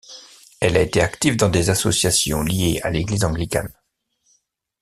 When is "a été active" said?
0.77-1.37